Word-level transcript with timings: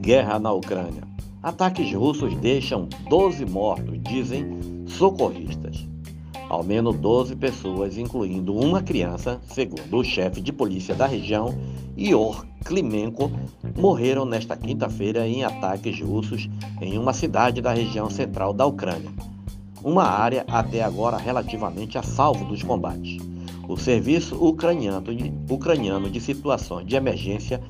Guerra 0.00 0.38
na 0.38 0.50
Ucrânia. 0.50 1.02
Ataques 1.42 1.92
russos 1.94 2.34
deixam 2.36 2.88
12 3.10 3.44
mortos, 3.44 4.00
dizem 4.02 4.58
socorristas. 4.86 5.86
Ao 6.48 6.64
menos 6.64 6.96
12 6.96 7.36
pessoas, 7.36 7.98
incluindo 7.98 8.56
uma 8.56 8.82
criança, 8.82 9.38
segundo 9.46 9.98
o 9.98 10.02
chefe 10.02 10.40
de 10.40 10.52
polícia 10.52 10.94
da 10.94 11.06
região, 11.06 11.54
Ior 11.96 12.46
Klimenko, 12.64 13.30
morreram 13.76 14.24
nesta 14.24 14.56
quinta-feira 14.56 15.28
em 15.28 15.44
ataques 15.44 16.00
russos 16.00 16.48
em 16.80 16.98
uma 16.98 17.12
cidade 17.12 17.60
da 17.60 17.72
região 17.72 18.08
central 18.08 18.54
da 18.54 18.64
Ucrânia, 18.64 19.10
uma 19.84 20.04
área 20.04 20.46
até 20.48 20.82
agora 20.82 21.18
relativamente 21.18 21.98
a 21.98 22.02
salvo 22.02 22.46
dos 22.46 22.62
combates. 22.62 23.18
O 23.68 23.76
Serviço 23.76 24.34
Ucraniano 24.34 26.10
de, 26.10 26.20
Situações 26.20 26.86
de 26.86 26.96
Emergência 26.96 27.60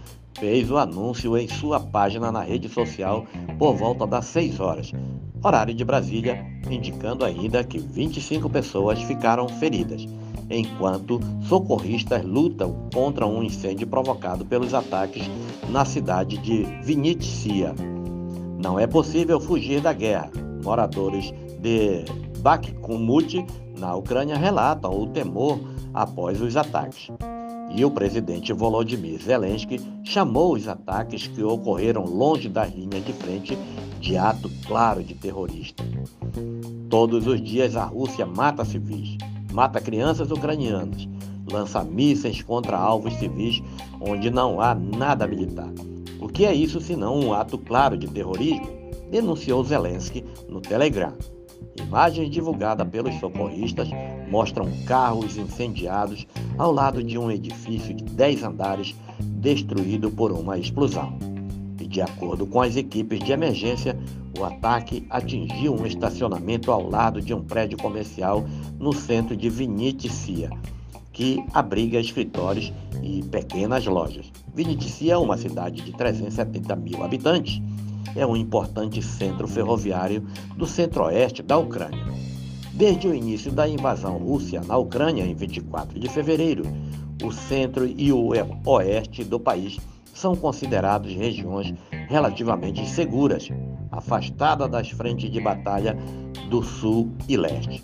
fez 0.40 0.70
o 0.70 0.78
anúncio 0.78 1.36
em 1.36 1.46
sua 1.46 1.78
página 1.78 2.32
na 2.32 2.40
rede 2.40 2.68
social 2.68 3.26
por 3.58 3.76
volta 3.76 4.06
das 4.06 4.24
6 4.24 4.58
horas, 4.58 4.92
horário 5.44 5.74
de 5.74 5.84
Brasília, 5.84 6.44
indicando 6.68 7.26
ainda 7.26 7.62
que 7.62 7.78
25 7.78 8.48
pessoas 8.48 9.00
ficaram 9.02 9.46
feridas, 9.46 10.08
enquanto 10.48 11.20
socorristas 11.42 12.24
lutam 12.24 12.88
contra 12.92 13.26
um 13.26 13.42
incêndio 13.42 13.86
provocado 13.86 14.44
pelos 14.46 14.72
ataques 14.72 15.30
na 15.68 15.84
cidade 15.84 16.38
de 16.38 16.64
Vinnytsia. 16.82 17.74
Não 18.58 18.80
é 18.80 18.86
possível 18.86 19.38
fugir 19.38 19.80
da 19.80 19.92
guerra. 19.92 20.30
Moradores 20.64 21.32
de 21.60 22.04
Bakhmut, 22.40 23.46
na 23.78 23.94
Ucrânia, 23.94 24.36
relatam 24.36 24.90
o 24.90 25.06
temor 25.06 25.58
após 25.94 26.40
os 26.40 26.56
ataques. 26.56 27.10
E 27.72 27.84
o 27.84 27.90
presidente 27.90 28.52
Volodymyr 28.52 29.22
Zelensky 29.22 29.80
chamou 30.02 30.54
os 30.54 30.66
ataques 30.66 31.28
que 31.28 31.42
ocorreram 31.42 32.04
longe 32.04 32.48
da 32.48 32.66
linha 32.66 33.00
de 33.00 33.12
frente 33.12 33.56
de 34.00 34.16
ato 34.16 34.50
claro 34.66 35.02
de 35.02 35.14
terrorista. 35.14 35.84
Todos 36.88 37.26
os 37.26 37.40
dias 37.40 37.76
a 37.76 37.84
Rússia 37.84 38.26
mata 38.26 38.64
civis, 38.64 39.16
mata 39.52 39.80
crianças 39.80 40.30
ucranianas, 40.30 41.08
lança 41.50 41.84
mísseis 41.84 42.42
contra 42.42 42.76
alvos 42.76 43.14
civis 43.14 43.62
onde 44.00 44.30
não 44.30 44.60
há 44.60 44.74
nada 44.74 45.26
militar. 45.26 45.70
O 46.20 46.28
que 46.28 46.44
é 46.44 46.54
isso 46.54 46.80
senão 46.80 47.18
um 47.18 47.32
ato 47.32 47.56
claro 47.56 47.96
de 47.96 48.08
terrorismo? 48.08 48.68
Denunciou 49.10 49.62
Zelensky 49.64 50.24
no 50.48 50.60
Telegram. 50.60 51.12
Imagens 51.78 52.30
divulgadas 52.30 52.88
pelos 52.88 53.14
socorristas 53.18 53.88
mostram 54.30 54.70
carros 54.86 55.36
incendiados 55.36 56.26
ao 56.56 56.72
lado 56.72 57.02
de 57.02 57.18
um 57.18 57.30
edifício 57.30 57.94
de 57.94 58.04
10 58.04 58.44
andares 58.44 58.94
destruído 59.18 60.10
por 60.10 60.30
uma 60.32 60.58
explosão. 60.58 61.18
E 61.80 61.86
de 61.86 62.00
acordo 62.00 62.46
com 62.46 62.60
as 62.60 62.76
equipes 62.76 63.18
de 63.20 63.32
emergência, 63.32 63.98
o 64.38 64.44
ataque 64.44 65.06
atingiu 65.10 65.74
um 65.74 65.84
estacionamento 65.84 66.70
ao 66.70 66.88
lado 66.88 67.20
de 67.20 67.34
um 67.34 67.42
prédio 67.42 67.76
comercial 67.78 68.44
no 68.78 68.92
centro 68.92 69.36
de 69.36 69.50
Vinnytsia, 69.50 70.50
que 71.12 71.42
abriga 71.52 71.98
escritórios 71.98 72.72
e 73.02 73.22
pequenas 73.24 73.84
lojas. 73.86 74.30
Vinnytsia 74.54 75.14
é 75.14 75.16
uma 75.16 75.36
cidade 75.36 75.82
de 75.82 75.92
370 75.92 76.76
mil 76.76 77.02
habitantes 77.02 77.60
é 78.16 78.26
um 78.26 78.36
importante 78.36 79.02
centro 79.02 79.46
ferroviário 79.46 80.26
do 80.56 80.66
centro-oeste 80.66 81.42
da 81.42 81.58
Ucrânia. 81.58 82.04
Desde 82.72 83.08
o 83.08 83.14
início 83.14 83.52
da 83.52 83.68
invasão 83.68 84.16
russa 84.18 84.60
na 84.62 84.76
Ucrânia, 84.76 85.24
em 85.24 85.34
24 85.34 85.98
de 85.98 86.08
fevereiro, 86.08 86.62
o 87.22 87.30
centro 87.30 87.86
e 87.86 88.12
o 88.12 88.32
oeste 88.66 89.22
do 89.24 89.38
país 89.38 89.78
são 90.14 90.34
considerados 90.34 91.12
regiões 91.14 91.74
relativamente 92.08 92.86
seguras, 92.88 93.48
afastadas 93.90 94.70
das 94.70 94.90
frentes 94.90 95.30
de 95.30 95.40
batalha 95.40 95.96
do 96.48 96.62
sul 96.62 97.10
e 97.28 97.36
leste. 97.36 97.82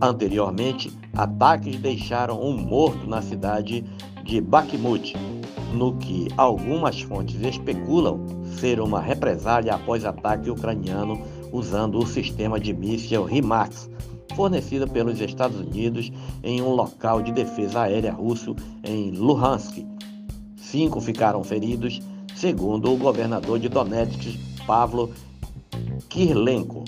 Anteriormente, 0.00 0.90
ataques 1.14 1.76
deixaram 1.78 2.40
um 2.42 2.56
morto 2.56 3.06
na 3.06 3.20
cidade 3.20 3.84
de 4.24 4.40
Bakhmut, 4.40 5.14
no 5.72 5.96
que 5.96 6.28
algumas 6.36 7.00
fontes 7.00 7.40
especulam 7.40 8.20
ser 8.58 8.80
uma 8.80 9.00
represália 9.00 9.74
após 9.74 10.04
ataque 10.04 10.50
ucraniano 10.50 11.20
usando 11.52 11.98
o 11.98 12.06
sistema 12.06 12.58
de 12.58 12.72
míssil 12.72 13.24
RIMAX, 13.24 13.90
fornecido 14.34 14.88
pelos 14.88 15.20
Estados 15.20 15.60
Unidos 15.60 16.10
em 16.42 16.62
um 16.62 16.70
local 16.70 17.22
de 17.22 17.32
defesa 17.32 17.82
aérea 17.82 18.12
russo 18.12 18.54
em 18.84 19.10
Luhansk. 19.10 19.84
Cinco 20.56 21.00
ficaram 21.00 21.42
feridos, 21.42 22.00
segundo 22.34 22.92
o 22.92 22.96
governador 22.96 23.58
de 23.58 23.68
Donetsk, 23.68 24.38
Pavlo 24.66 25.10
Kirlenko. 26.08 26.84